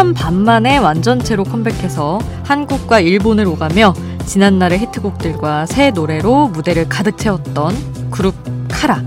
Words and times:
최근 0.00 0.14
7년 0.14 0.14
반 0.14 0.34
만에 0.34 0.78
완전체로 0.78 1.44
컴백해서 1.44 2.20
한국과 2.44 3.00
일본을 3.00 3.46
오가며 3.46 3.92
지난날의 4.24 4.78
히트곡들과 4.78 5.66
새 5.66 5.90
노래로 5.90 6.48
무대를 6.48 6.88
가득 6.88 7.18
채웠던 7.18 8.10
그룹 8.10 8.34
카라. 8.70 9.04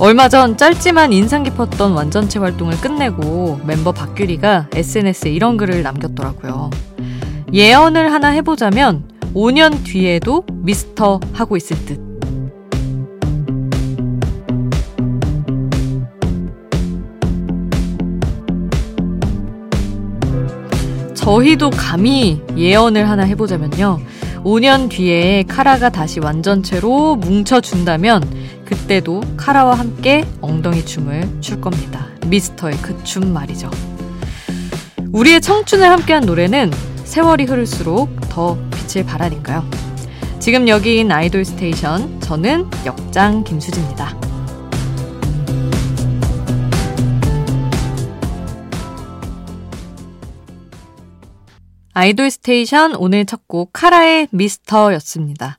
얼마 0.00 0.28
전 0.28 0.56
짧지만 0.56 1.12
인상 1.12 1.44
깊었던 1.44 1.92
완전체 1.92 2.40
활동을 2.40 2.80
끝내고 2.80 3.60
멤버 3.64 3.92
박규리가 3.92 4.70
SNS에 4.74 5.30
이런 5.30 5.56
글을 5.56 5.84
남겼더라고요. 5.84 6.70
예언을 7.52 8.12
하나 8.12 8.30
해보자면 8.30 9.04
5년 9.34 9.84
뒤에도 9.84 10.44
미스터 10.52 11.20
하고 11.32 11.56
있을 11.56 11.76
듯. 11.86 12.11
저희도 21.32 21.70
감히 21.70 22.42
예언을 22.58 23.08
하나 23.08 23.22
해보자면요. 23.22 24.00
5년 24.44 24.90
뒤에 24.90 25.44
카라가 25.44 25.88
다시 25.88 26.20
완전체로 26.20 27.16
뭉쳐준다면 27.16 28.22
그때도 28.66 29.22
카라와 29.38 29.78
함께 29.78 30.26
엉덩이 30.42 30.84
춤을 30.84 31.38
출 31.40 31.58
겁니다. 31.58 32.06
미스터의 32.26 32.76
그 32.82 33.02
춤 33.02 33.32
말이죠. 33.32 33.70
우리의 35.12 35.40
청춘을 35.40 35.88
함께한 35.88 36.26
노래는 36.26 36.70
세월이 37.04 37.44
흐를수록 37.44 38.10
더 38.28 38.58
빛을 38.70 39.06
발하니까요. 39.06 39.64
지금 40.38 40.68
여기인 40.68 41.10
아이돌 41.10 41.46
스테이션 41.46 42.20
저는 42.20 42.68
역장 42.84 43.42
김수지입니다. 43.44 44.21
아이돌 51.94 52.30
스테이션 52.30 52.94
오늘 52.94 53.26
첫 53.26 53.42
곡 53.46 53.70
카라의 53.72 54.28
미스터였습니다. 54.30 55.58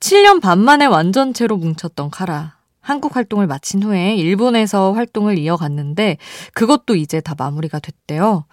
7년 0.00 0.40
반 0.40 0.58
만에 0.58 0.86
완전체로 0.86 1.56
뭉쳤던 1.56 2.10
카라. 2.10 2.56
한국 2.80 3.14
활동을 3.14 3.46
마친 3.46 3.80
후에 3.82 4.16
일본에서 4.16 4.92
활동을 4.92 5.38
이어갔는데 5.38 6.16
그것도 6.54 6.96
이제 6.96 7.20
다 7.20 7.36
마무리가 7.38 7.78
됐대요. 7.78 8.44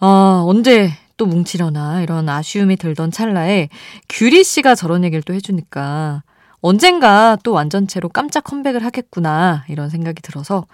어, 0.00 0.06
언제 0.46 0.90
또 1.16 1.24
뭉치려나 1.24 2.02
이런 2.02 2.28
아쉬움이 2.28 2.76
들던 2.76 3.10
찰나에 3.10 3.70
규리 4.10 4.44
씨가 4.44 4.74
저런 4.74 5.02
얘기를 5.04 5.22
또 5.22 5.32
해주니까 5.32 6.24
언젠가 6.60 7.38
또 7.42 7.52
완전체로 7.52 8.10
깜짝 8.10 8.44
컴백을 8.44 8.84
하겠구나 8.84 9.64
이런 9.68 9.88
생각이 9.88 10.20
들어서 10.20 10.66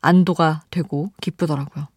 안도가 0.00 0.62
되고 0.70 1.10
기쁘더라고요. 1.20 1.88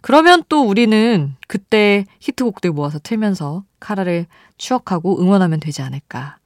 그러면 0.00 0.42
또 0.48 0.62
우리는 0.62 1.34
그때 1.48 2.04
히트곡들 2.20 2.70
모아서 2.70 2.98
틀면서 2.98 3.64
카라를 3.80 4.26
추억하고 4.58 5.20
응원하면 5.20 5.60
되지 5.60 5.82
않을까. 5.82 6.38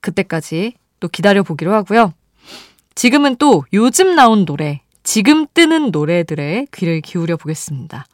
그때까지 0.00 0.74
또 1.00 1.08
기다려보기로 1.08 1.72
하고요. 1.72 2.12
지금은 2.94 3.36
또 3.36 3.64
요즘 3.72 4.14
나온 4.14 4.44
노래, 4.44 4.82
지금 5.02 5.46
뜨는 5.52 5.90
노래들의 5.90 6.68
귀를 6.72 7.00
기울여 7.00 7.36
보겠습니다. 7.36 8.06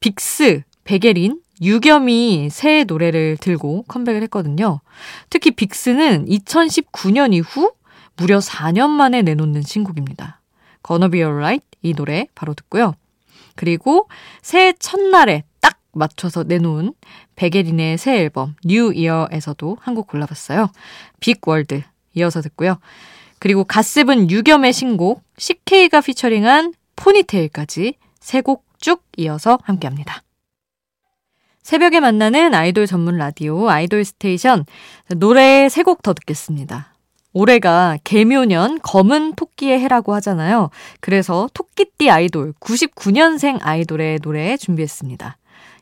빅스, 0.00 0.62
베게린, 0.84 1.40
유겸이 1.62 2.48
새 2.50 2.84
노래를 2.84 3.38
들고 3.38 3.84
컴백을 3.88 4.22
했거든요. 4.24 4.80
특히 5.30 5.50
빅스는 5.50 6.26
2019년 6.26 7.32
이후 7.32 7.72
무려 8.16 8.38
4년 8.38 8.90
만에 8.90 9.22
내놓는 9.22 9.62
신곡입니다. 9.62 10.40
Gonna 10.86 11.10
Be 11.10 11.22
Alright 11.22 11.64
이 11.82 11.94
노래 11.94 12.26
바로 12.34 12.54
듣고요. 12.54 12.94
그리고 13.56 14.08
새해 14.42 14.72
첫날에 14.78 15.44
딱 15.60 15.78
맞춰서 15.92 16.42
내놓은 16.44 16.92
백예린의 17.36 17.98
새 17.98 18.18
앨범 18.20 18.54
New 18.64 18.92
Year에서도 18.94 19.78
한 19.80 19.94
곡 19.94 20.06
골라봤어요. 20.08 20.70
Big 21.20 21.46
World 21.48 21.82
이어서 22.14 22.40
듣고요. 22.42 22.78
그리고 23.38 23.64
갓세븐 23.64 24.30
유겸의 24.30 24.72
신곡 24.72 25.22
Sik-K가 25.38 26.00
피처링한 26.00 26.74
Ponytail까지 26.96 27.94
세 28.20 28.40
곡 28.42 28.64
쭉 28.78 29.02
이어서 29.16 29.58
함께합니다. 29.62 30.22
새벽에 31.62 31.98
만나는 32.00 32.54
아이돌 32.54 32.86
전문 32.86 33.16
라디오 33.16 33.68
아이돌 33.68 34.04
스테이션 34.04 34.66
노래 35.16 35.68
세 35.68 35.82
곡 35.82 36.02
더 36.02 36.12
듣겠습니다. 36.14 36.94
올해가 37.36 37.98
계묘년 38.02 38.78
검은 38.82 39.34
토끼의 39.34 39.78
해라고 39.80 40.14
하잖아요. 40.14 40.70
그래서 41.00 41.50
토끼띠 41.52 42.08
아이돌 42.10 42.54
99년생 42.60 43.58
아이돌의 43.60 44.20
노래 44.20 44.56
준비했습니다. 44.56 45.36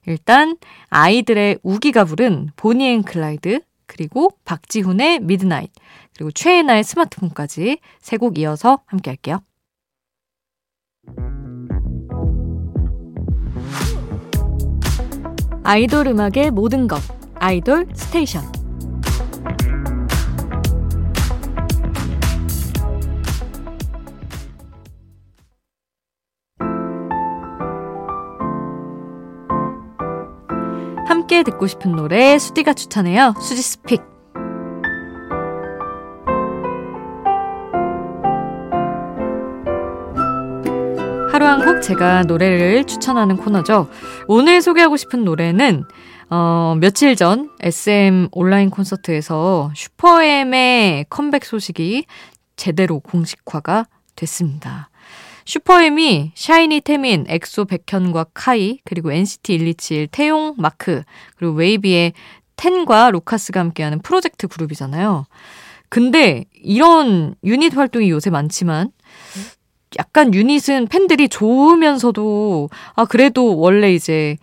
일단 0.06 0.56
아이들의 0.88 1.60
우기가 1.62 2.04
부른 2.04 2.50
Bonnie 2.56 2.84
and 2.88 3.02
Clyde 3.04 3.60
그리고 3.86 4.32
박지훈의 4.44 5.20
Midnight 5.20 5.70
그리고 6.16 6.32
최예나의 6.32 6.82
스마트폰까지 6.82 7.78
세 8.00 8.16
곡 8.16 8.36
이어서 8.38 8.80
함께 8.86 9.10
할게요. 9.12 9.38
아이돌 15.62 16.08
음악의 16.08 16.50
모든 16.50 16.88
것 16.88 17.00
아이돌 17.36 17.86
스테이션 17.94 18.63
함께 31.34 31.42
듣고 31.42 31.66
싶은 31.66 31.96
노래 31.96 32.38
수디가 32.38 32.74
추천해요. 32.74 33.34
수디's 33.40 33.60
pick. 33.60 34.00
하루 41.32 41.46
한 41.46 41.64
곡 41.64 41.82
제가 41.82 42.22
노래를 42.22 42.84
추천하는 42.84 43.36
코너죠. 43.36 43.88
오늘 44.28 44.62
소개하고 44.62 44.96
싶은 44.96 45.24
노래는 45.24 45.82
어, 46.30 46.76
며칠 46.78 47.16
전 47.16 47.50
SM 47.60 48.28
온라인 48.30 48.70
콘서트에서 48.70 49.72
슈퍼엠의 49.74 51.06
컴백 51.10 51.44
소식이 51.44 52.06
제대로 52.54 53.00
공식화가 53.00 53.86
됐습니다. 54.14 54.88
슈퍼엠이 55.44 56.32
샤이니 56.34 56.80
태민, 56.80 57.24
엑소 57.28 57.66
백현과 57.66 58.26
카이, 58.34 58.78
그리고 58.84 59.12
NCT 59.12 59.58
127 59.58 60.06
태용 60.08 60.54
마크, 60.56 61.02
그리고 61.36 61.54
웨이비의 61.54 62.12
텐과 62.56 63.10
루카스가 63.10 63.60
함께하는 63.60 64.00
프로젝트 64.00 64.48
그룹이잖아요. 64.48 65.26
근데 65.88 66.44
이런 66.54 67.34
유닛 67.44 67.76
활동이 67.76 68.10
요새 68.10 68.30
많지만 68.30 68.90
약간 69.98 70.34
유닛은 70.34 70.88
팬들이 70.88 71.28
좋으면서도 71.28 72.68
아 72.94 73.04
그래도 73.04 73.56
원래 73.58 73.92
이제 73.92 74.36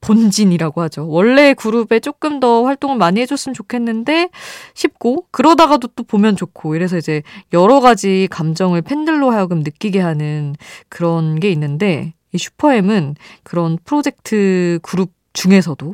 본진이라고 0.00 0.80
하죠. 0.82 1.08
원래 1.08 1.54
그룹에 1.54 2.00
조금 2.00 2.40
더 2.40 2.64
활동을 2.64 2.96
많이 2.96 3.20
해줬으면 3.20 3.54
좋겠는데 3.54 4.30
싶고 4.74 5.26
그러다가도 5.30 5.88
또 5.88 6.02
보면 6.02 6.36
좋고 6.36 6.74
이래서 6.76 6.96
이제 6.96 7.22
여러 7.52 7.80
가지 7.80 8.28
감정을 8.30 8.82
팬들로 8.82 9.30
하여금 9.30 9.60
느끼게 9.60 10.00
하는 10.00 10.54
그런 10.88 11.40
게 11.40 11.50
있는데 11.50 12.14
이 12.32 12.38
슈퍼엠은 12.38 13.16
그런 13.42 13.78
프로젝트 13.84 14.78
그룹 14.82 15.12
중에서도 15.32 15.92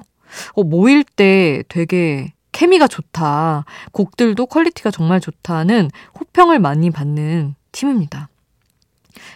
어, 0.54 0.62
모일 0.62 1.04
때 1.04 1.62
되게 1.68 2.32
케미가 2.52 2.86
좋다. 2.86 3.64
곡들도 3.92 4.46
quality가 4.46 4.90
정말 4.90 5.20
좋다는 5.20 5.90
호평을 6.18 6.60
많이 6.60 6.90
받는 6.90 7.56
팀입니다. 7.72 8.28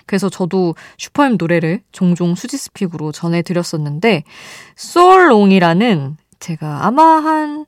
그래서 0.06 0.28
저도 0.28 0.74
슈퍼엠 0.96 1.36
노래를 1.38 1.82
종종 1.92 2.34
수디's 2.34 2.68
pick으로 2.68 3.12
전해드렸었는데, 3.12 4.24
So 4.76 4.98
Long이라는 4.98 6.16
제가 6.40 6.86
아마 6.86 7.02
한 7.02 7.66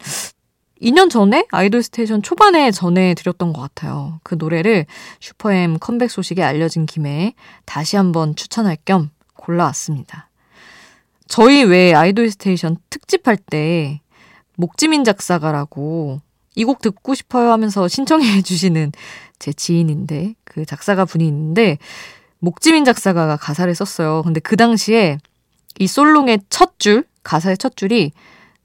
2년 0.81 1.11
전에 1.11 1.47
아이돌 1.51 1.83
스테이션 1.83 2.23
초반에 2.23 2.71
전해드렸던 2.71 3.53
것 3.53 3.61
같아요. 3.61 4.19
그 4.23 4.37
노래를 4.39 4.87
슈퍼엠 5.21 5.79
컴백 5.79 6.11
소식이 6.11 6.43
알려진 6.43 6.87
김에 6.87 7.35
다시 7.67 7.97
한번 7.97 8.35
추천할 8.35 8.79
겸 8.85 9.11
골라왔습니다. 9.35 10.31
저희 11.29 11.65
왜 11.65 11.95
아이돌 11.95 12.31
스테이션 12.31 12.79
특집할 12.89 13.37
때 13.37 14.01
목지민 14.57 15.05
작사가라고 15.05 16.21
이 16.61 16.65
곡 16.65 16.81
듣고 16.83 17.15
싶어요 17.15 17.53
하면서 17.53 17.89
신청해 17.89 18.43
주시는 18.43 18.93
제 19.39 19.53
지인인데 19.53 20.35
그 20.45 20.67
작사가 20.67 21.05
분이 21.05 21.27
있는데 21.27 21.79
목지민 22.39 22.85
작사가가 22.85 23.37
가사를 23.37 23.75
썼어요. 23.75 24.23
근데 24.23 24.41
그 24.41 24.57
당시에 24.57 25.19
이 25.79 25.87
솔롱의 25.87 26.41
첫 26.51 26.79
줄, 26.79 27.05
가사의 27.23 27.59
첫 27.59 27.77
줄이 27.77 28.13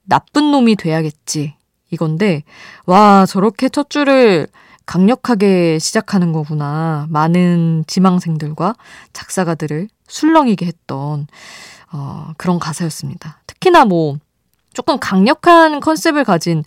나쁜 0.03 0.51
놈이 0.51 0.75
돼야겠지. 0.75 1.55
이건데, 1.91 2.43
와, 2.85 3.25
저렇게 3.25 3.69
첫 3.69 3.89
줄을 3.89 4.47
강력하게 4.85 5.79
시작하는 5.79 6.31
거구나. 6.31 7.07
많은 7.09 7.83
지망생들과 7.87 8.75
작사가들을 9.13 9.87
술렁이게 10.07 10.65
했던 10.65 11.27
어, 11.91 12.31
그런 12.37 12.59
가사였습니다. 12.59 13.39
특히나 13.47 13.85
뭐 13.85 14.17
조금 14.73 14.99
강력한 14.99 15.79
컨셉을 15.79 16.23
가진 16.23 16.63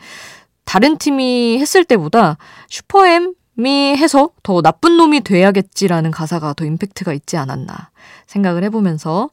다른 0.68 0.98
팀이 0.98 1.56
했을 1.58 1.82
때보다 1.82 2.36
슈퍼엠이 2.68 3.96
해서 3.96 4.28
더 4.42 4.60
나쁜 4.60 4.98
놈이 4.98 5.22
돼야겠지라는 5.22 6.10
가사가 6.10 6.52
더 6.52 6.66
임팩트가 6.66 7.14
있지 7.14 7.38
않았나 7.38 7.88
생각을 8.26 8.62
해보면서 8.64 9.30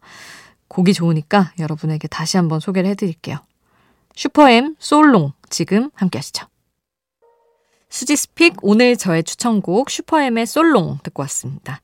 곡이 0.69 0.93
좋으니까 0.93 1.51
여러분에게 1.59 2.07
다시 2.07 2.37
한번 2.37 2.61
소개를 2.61 2.89
해드릴게요. 2.91 3.39
슈퍼엠 4.15 4.77
솔롱 4.79 5.33
지금 5.49 5.91
함께 5.93 6.19
하시죠. 6.19 6.47
수지스픽 7.89 8.55
오늘 8.61 8.95
저의 8.95 9.25
추천곡 9.25 9.89
슈퍼엠의 9.89 10.45
솔롱 10.45 10.99
듣고 11.03 11.21
왔습니다. 11.23 11.81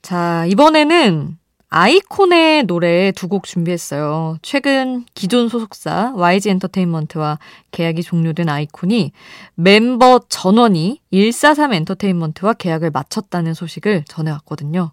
자, 0.00 0.46
이번에는 0.46 1.36
아이콘의 1.74 2.64
노래 2.64 3.12
두 3.12 3.28
곡 3.28 3.44
준비했어요. 3.44 4.36
최근 4.42 5.06
기존 5.14 5.48
소속사 5.48 6.12
YG 6.16 6.50
엔터테인먼트와 6.50 7.38
계약이 7.70 8.02
종료된 8.02 8.50
아이콘이 8.50 9.12
멤버 9.54 10.20
전원이 10.28 11.00
143 11.10 11.72
엔터테인먼트와 11.72 12.52
계약을 12.52 12.90
마쳤다는 12.90 13.54
소식을 13.54 14.04
전해왔거든요. 14.06 14.92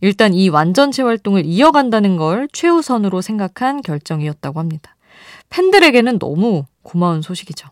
일단 0.00 0.32
이 0.32 0.48
완전체 0.48 1.02
활동을 1.02 1.44
이어간다는 1.44 2.16
걸 2.16 2.46
최우선으로 2.52 3.20
생각한 3.20 3.82
결정이었다고 3.82 4.60
합니다. 4.60 4.94
팬들에게는 5.50 6.20
너무 6.20 6.66
고마운 6.82 7.22
소식이죠. 7.22 7.68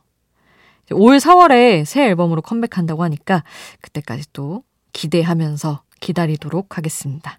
올 0.90 1.18
4월에 1.18 1.84
새 1.84 2.06
앨범으로 2.06 2.42
컴백한다고 2.42 3.04
하니까 3.04 3.44
그때까지 3.80 4.24
또 4.32 4.64
기대하면서 4.92 5.82
기다리도록 6.00 6.76
하겠습니다. 6.76 7.38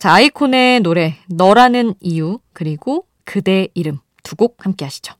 자, 0.00 0.14
아이콘의 0.14 0.80
노래 0.80 1.16
너라는 1.28 1.92
이유 2.00 2.38
그리고 2.54 3.04
그대 3.24 3.68
이름 3.74 3.98
두 4.22 4.34
곡 4.34 4.64
함께 4.64 4.86
하시죠. 4.86 5.12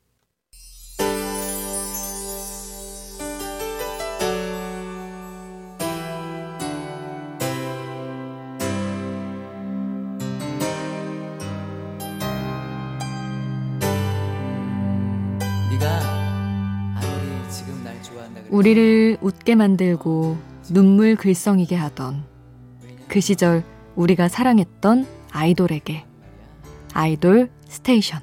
우리를 18.49 19.19
웃게 19.21 19.55
만들고 19.55 20.38
눈물 20.73 21.17
글썽이게 21.17 21.77
하던 21.77 22.25
그 23.09 23.21
시절 23.21 23.62
우리가 24.00 24.29
사랑했던 24.29 25.06
아이돌에게 25.31 26.05
아이돌 26.94 27.50
스테이션 27.69 28.23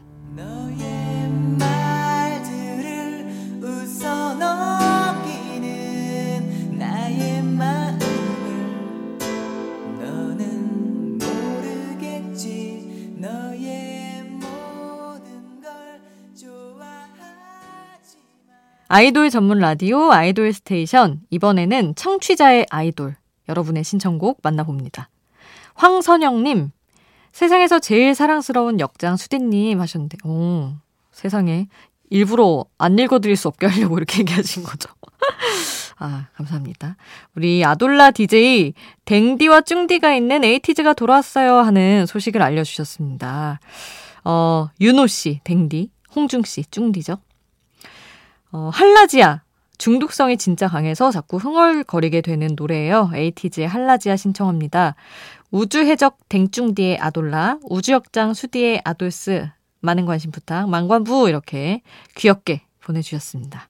아이돌 18.89 19.29
전문 19.29 19.59
라디오 19.59 20.11
아이돌 20.13 20.53
스테이션. 20.53 21.19
이번에는 21.29 21.95
청취자의 21.95 22.67
아이돌. 22.69 23.17
여러분의 23.49 23.83
신청곡 23.83 24.39
만나봅니다. 24.41 25.09
황선영님, 25.77 26.71
세상에서 27.31 27.79
제일 27.79 28.15
사랑스러운 28.15 28.79
역장 28.79 29.15
수디님 29.15 29.79
하셨는데, 29.79 30.17
오, 30.25 30.73
세상에. 31.11 31.67
일부러 32.09 32.65
안 32.77 32.97
읽어드릴 32.97 33.35
수 33.35 33.47
없게 33.47 33.67
하려고 33.67 33.97
이렇게 33.97 34.19
얘기하신 34.19 34.63
거죠. 34.63 34.89
아, 35.99 36.27
감사합니다. 36.35 36.95
우리 37.35 37.65
아돌라 37.65 38.11
DJ 38.11 38.73
댕디와 39.05 39.61
쭝디가 39.61 40.13
있는 40.15 40.43
에이티즈가 40.43 40.93
돌아왔어요 40.93 41.57
하는 41.57 42.05
소식을 42.05 42.41
알려주셨습니다. 42.41 43.59
어, 44.23 44.69
윤호 44.79 45.07
씨, 45.07 45.41
댕디, 45.43 45.91
홍중 46.15 46.43
씨, 46.43 46.63
쭝디죠. 46.71 47.17
어, 48.51 48.69
할라지아. 48.73 49.41
중독성이 49.77 50.37
진짜 50.37 50.67
강해서 50.67 51.11
자꾸 51.11 51.37
흥얼거리게 51.37 52.21
되는 52.21 52.49
노래예요. 52.55 53.11
에이티즈의 53.13 53.67
할라지아 53.67 54.15
신청합니다. 54.15 54.95
우주해적 55.51 56.17
댕중디의 56.29 56.99
아돌라, 56.99 57.59
우주역장 57.63 58.33
수디의 58.33 58.81
아돌스, 58.83 59.47
많은 59.79 60.05
관심 60.05 60.31
부탁, 60.31 60.69
망관부 60.69 61.29
이렇게 61.29 61.81
귀엽게 62.15 62.63
보내주셨습니다. 62.81 63.69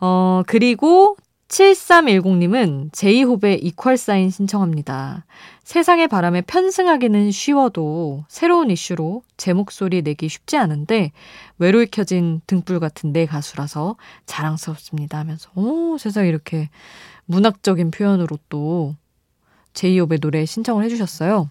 어, 0.00 0.42
그리고 0.46 1.16
7310님은 1.52 2.92
제이홉의 2.92 3.62
이퀄 3.62 3.96
사인 3.96 4.30
신청합니다. 4.30 5.26
세상의 5.64 6.08
바람에 6.08 6.40
편승하기는 6.40 7.30
쉬워도 7.30 8.24
새로운 8.26 8.70
이슈로 8.70 9.22
제 9.36 9.52
목소리 9.52 10.00
내기 10.00 10.28
쉽지 10.28 10.56
않은데 10.56 11.12
외로이 11.58 11.86
켜진 11.86 12.40
등불 12.46 12.80
같은 12.80 13.12
내 13.12 13.26
가수라서 13.26 13.96
자랑스럽습니다 14.24 15.18
하면서 15.18 15.50
오 15.54 15.98
세상에 15.98 16.26
이렇게 16.26 16.70
문학적인 17.26 17.90
표현으로 17.90 18.38
또 18.48 18.96
제이홉의 19.74 20.18
노래 20.18 20.44
신청을 20.44 20.84
해주셨어요. 20.84 21.50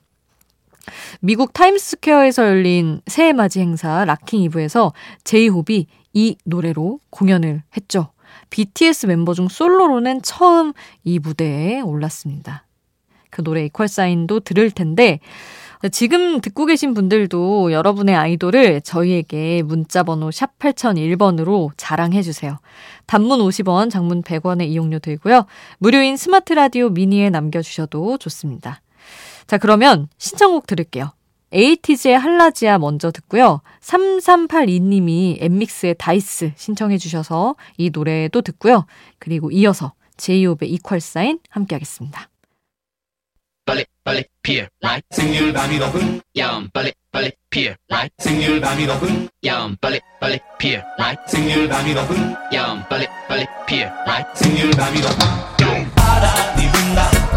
미국 1.19 1.53
타임스퀘어에서 1.53 2.47
열린 2.47 3.01
새해 3.07 3.33
맞이 3.33 3.59
행사 3.59 4.03
Rockin' 4.05 4.41
Eve에서 4.41 4.93
제이홉이 5.23 5.87
이 6.13 6.35
노래로 6.43 6.99
공연을 7.09 7.63
했죠. 7.75 8.11
BTS 8.49 9.05
멤버 9.05 9.33
중 9.33 9.47
솔로로는 9.47 10.21
처음 10.21 10.73
이 11.03 11.19
무대에 11.19 11.81
올랐습니다. 11.81 12.65
그 13.29 13.43
노래 13.43 13.65
Equal 13.65 13.87
Sign도 13.87 14.41
들을 14.41 14.69
텐데 14.71 15.19
지금 15.89 16.41
듣고 16.41 16.65
계신 16.65 16.93
분들도 16.93 17.71
여러분의 17.71 18.15
아이돌을 18.15 18.81
저희에게 18.81 19.63
문자번호 19.63 20.29
샵 20.29 20.57
8001번으로 20.59 21.71
자랑해 21.75 22.21
주세요. 22.21 22.59
단문 23.07 23.39
50원, 23.39 23.89
장문 23.89 24.21
100원의 24.21 24.67
이용료 24.67 24.99
들고요. 24.99 25.45
무료인 25.79 26.17
스마트 26.17 26.53
라디오 26.53 26.89
미니에 26.89 27.31
남겨주셔도 27.31 28.17
좋습니다. 28.19 28.81
자, 29.47 29.57
그러면 29.57 30.07
신청곡 30.17 30.67
들을게요. 30.67 31.11
에이티즈의 31.51 32.17
할라지아 32.17 32.77
먼저 32.77 33.11
듣고요. 33.11 33.61
3382님이 33.81 35.37
엔믹스의 35.41 35.95
Dice 35.97 36.53
신청해 36.55 36.97
주셔서 36.97 37.55
이 37.77 37.89
노래도 37.89 38.41
듣고요. 38.41 38.85
그리고 39.19 39.51
이어서 39.51 39.93
제이홉의 40.17 40.71
이퀄 40.71 40.99
사인 40.99 41.39
함께 41.49 41.75
하겠습니다. 41.75 42.30
빨리 44.11 44.25
피어 44.43 44.65
라이 44.81 44.99
생률 45.11 45.53
밤이 45.53 45.77
높은 45.77 46.21
야음 46.37 46.69
빨리 46.73 46.91
빨리 47.13 47.31
피어 47.49 47.73
라이 47.87 48.09
생률 48.17 48.59
밤이 48.59 48.85
높은 48.85 49.29
야음 49.45 49.77
빨리 49.79 50.01
빨리 50.19 50.37
피어 50.59 50.81
라이 50.97 51.15
생률 51.29 51.69
밤이 51.69 51.93
높은 51.93 52.35
야음 52.53 52.83
빨리 52.89 53.07
빨리 53.29 53.45
피어 53.65 53.89
라이 54.05 54.21
생률 54.35 54.69
밤이 54.71 54.99
높은 54.99 55.95
바람이 55.95 56.71
분다 56.73 57.30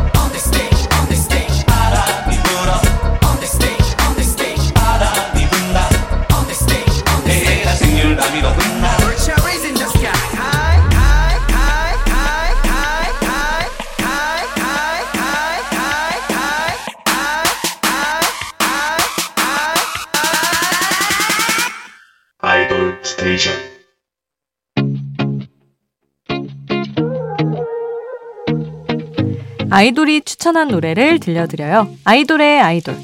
아이돌이 29.77 30.21
추천한 30.21 30.69
노래를 30.69 31.19
들려드려요. 31.19 31.97
아이돌의 32.05 32.61
아이돌. 32.61 32.97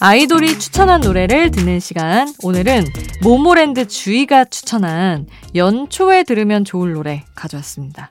아이돌이 0.00 0.58
추천한 0.58 1.02
노래를 1.02 1.52
듣는 1.52 1.78
시간. 1.78 2.34
오늘은 2.42 2.86
모모랜드 3.22 3.86
주희가 3.86 4.46
추천한 4.46 5.28
연초에 5.54 6.24
들으면 6.24 6.64
좋을 6.64 6.94
노래 6.94 7.22
가져왔습니다. 7.36 8.10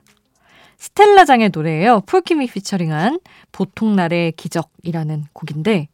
스텔라장의 0.78 1.50
노래예요. 1.52 2.00
폴킴이 2.06 2.46
피처링한 2.46 3.20
보통날의 3.52 4.32
기적이라는 4.32 5.26
곡인데 5.34 5.88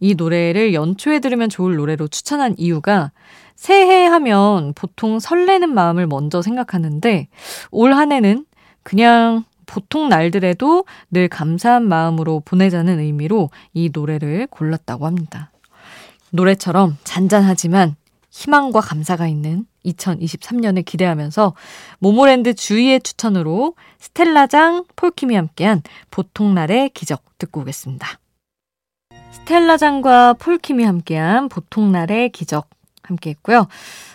이 0.00 0.14
노래를 0.14 0.74
연초에 0.74 1.18
들으면 1.20 1.48
좋을 1.48 1.76
노래로 1.76 2.08
추천한 2.08 2.54
이유가 2.58 3.12
새해 3.54 4.06
하면 4.06 4.72
보통 4.74 5.20
설레는 5.20 5.72
마음을 5.74 6.06
먼저 6.06 6.42
생각하는데 6.42 7.28
올 7.70 7.92
한 7.92 8.12
해는 8.12 8.46
그냥 8.82 9.44
보통 9.66 10.08
날들에도 10.08 10.84
늘 11.10 11.28
감사한 11.28 11.86
마음으로 11.86 12.40
보내자는 12.44 12.98
의미로 12.98 13.50
이 13.72 13.90
노래를 13.92 14.48
골랐다고 14.50 15.06
합니다. 15.06 15.52
노래처럼 16.30 16.96
잔잔하지만 17.04 17.94
희망과 18.30 18.80
감사가 18.80 19.26
있는 19.28 19.66
2023년을 19.84 20.84
기대하면서 20.84 21.54
모모랜드 21.98 22.54
주위의 22.54 23.00
추천으로 23.00 23.74
스텔라장 23.98 24.84
폴킴이 24.96 25.34
함께한 25.34 25.82
보통날의 26.10 26.90
기적 26.90 27.22
듣고 27.38 27.60
오겠습니다. 27.60 28.18
스텔라장과 29.32 30.34
폴킴이 30.34 30.84
함께한 30.84 31.48
보통날의 31.48 32.30
기적 32.30 32.68
함께 33.02 33.30
했고요. 33.30 33.66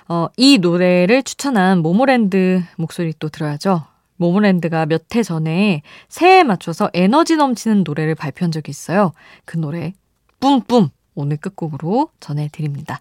어, 0.08 0.28
이 0.38 0.58
노래를 0.60 1.24
추천한 1.24 1.80
모모랜드 1.80 2.64
목소리 2.78 3.14
또 3.20 3.30
들어야죠. 3.30 3.84
모모랜드가 4.18 4.86
몇 4.86 5.04
해 5.16 5.24
전에 5.24 5.82
새해에 6.08 6.44
맞춰서 6.44 6.90
에너지 6.94 7.36
넘치는 7.36 7.84
노래를 7.86 8.16
발표한 8.16 8.52
적이 8.52 8.70
있어요. 8.70 9.12
그 9.44 9.58
노래 9.58 9.94
뿜뿜 10.40 10.90
오늘 11.16 11.38
끝곡으로 11.38 12.10
전해드립니다. 12.20 13.00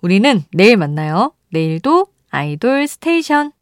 우리는 0.00 0.44
내일 0.52 0.76
만나요. 0.76 1.32
내일도 1.50 2.06
아이돌 2.30 2.86
스테이션. 2.86 3.52